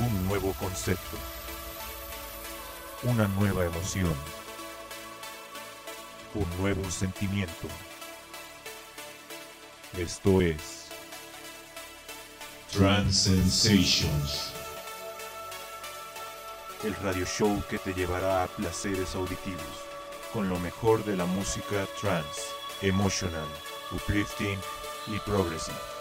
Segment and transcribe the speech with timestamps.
[0.00, 1.16] Un nuevo concepto.
[3.02, 4.14] Una nueva emoción.
[6.34, 7.68] Un nuevo sentimiento.
[9.96, 10.88] Esto es
[12.72, 14.52] Trans Sensations.
[16.84, 19.90] el radio show que te llevará a placeres auditivos
[20.32, 22.40] con lo mejor de la música trance,
[22.80, 23.48] emotional,
[23.92, 24.58] uplifting
[25.08, 25.99] y progressive.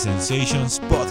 [0.00, 1.09] Sensations Podcast.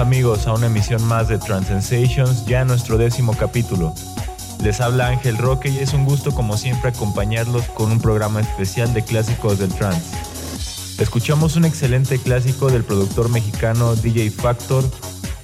[0.00, 3.94] Amigos a una emisión más de Sensations, ya nuestro décimo capítulo.
[4.62, 8.92] Les habla Ángel Roque y es un gusto como siempre acompañarlos con un programa especial
[8.94, 10.16] de clásicos del trance.
[10.98, 14.84] Escuchamos un excelente clásico del productor mexicano DJ Factor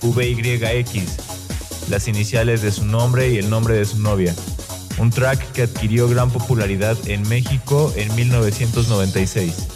[0.02, 4.34] VYX, las iniciales de su nombre y el nombre de su novia.
[4.98, 9.75] Un track que adquirió gran popularidad en México en 1996.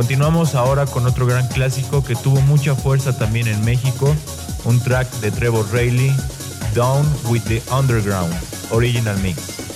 [0.00, 4.16] Continuamos ahora con otro gran clásico que tuvo mucha fuerza también en México,
[4.64, 6.16] un track de Trevor Rayleigh,
[6.74, 8.32] Down with the Underground,
[8.70, 9.69] Original Mix.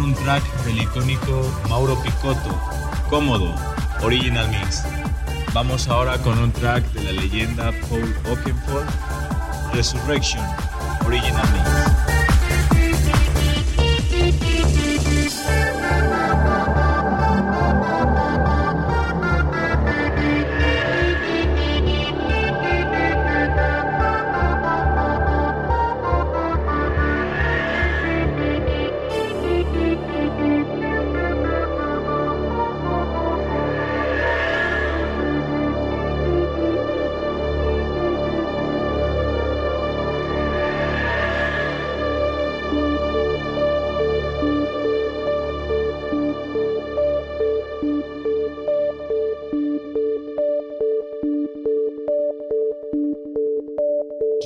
[0.00, 2.60] Un track del icónico Mauro Picotto,
[3.08, 3.54] Cómodo,
[4.02, 4.82] Original Mix.
[5.52, 8.88] Vamos ahora con un track de la leyenda Paul Oakenfold,
[9.72, 10.44] Resurrection,
[11.06, 11.93] Original Mix.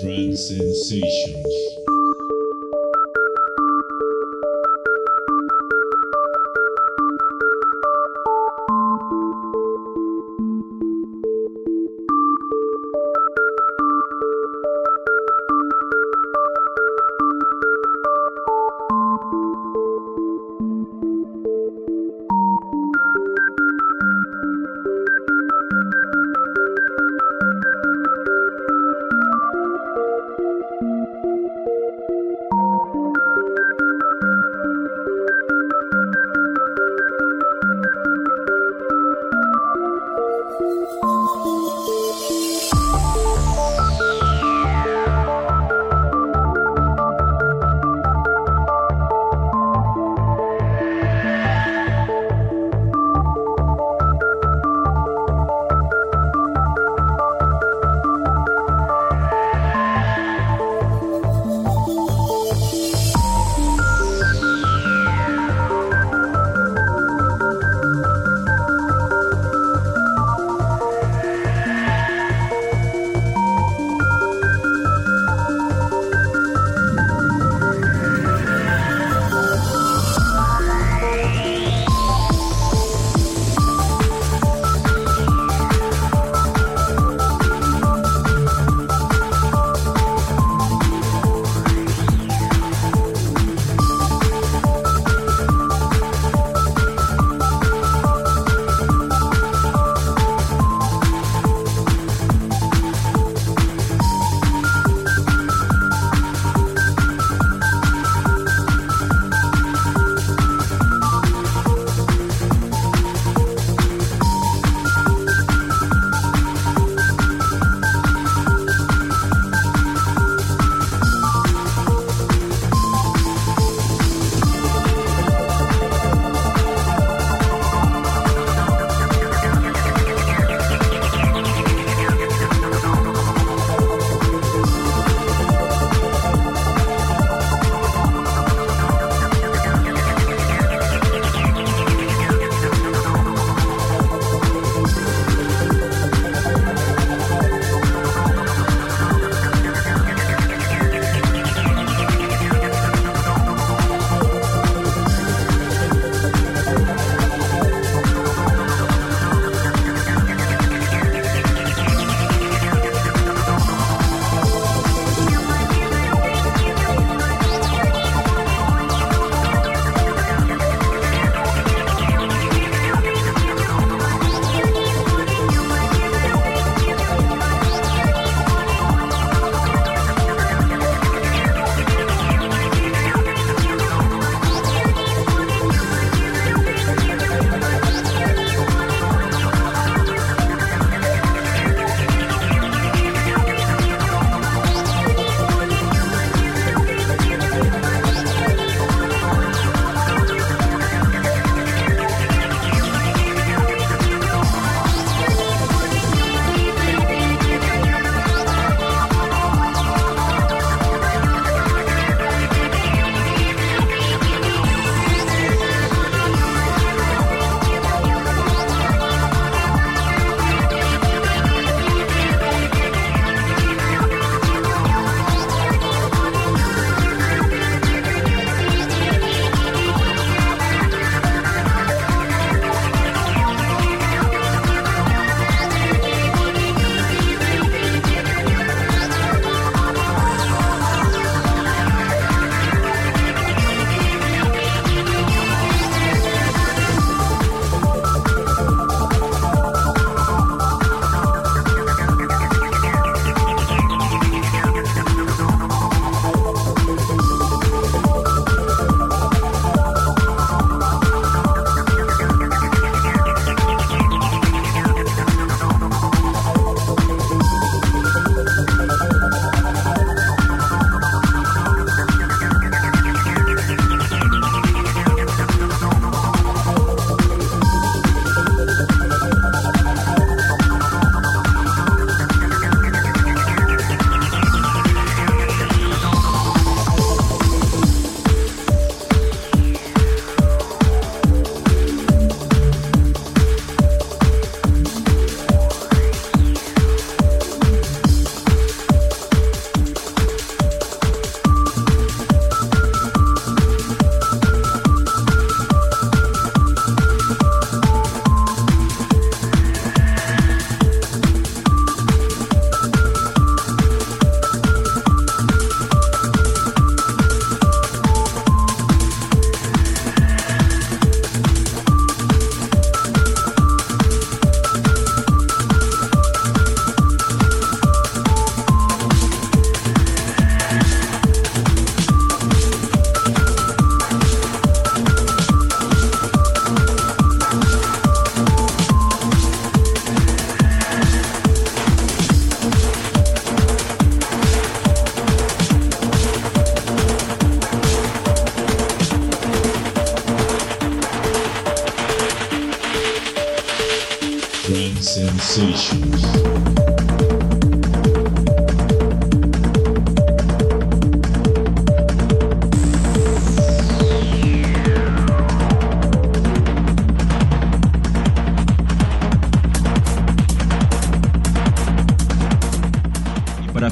[0.00, 1.77] trance sensations.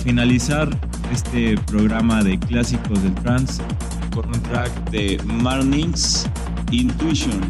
[0.07, 0.69] Finalizar
[1.11, 3.61] este programa de clásicos del trance
[4.14, 6.31] con un track de Marnix
[6.71, 7.40] Intuition.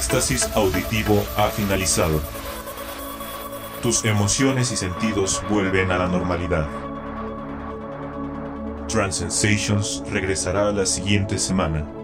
[0.00, 2.22] Éxtasis auditivo ha finalizado.
[3.82, 6.66] Tus emociones y sentidos vuelven a la normalidad.
[8.88, 11.99] Trans Sensations regresará la siguiente semana